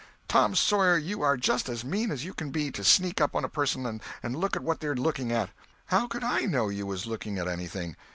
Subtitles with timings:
[0.27, 3.45] "Tom Sawyer, you are just as mean as you can be, to sneak up on
[3.45, 3.85] a person
[4.23, 5.51] and look at what they're looking at."
[5.85, 7.95] "How could I know you was looking at anything?"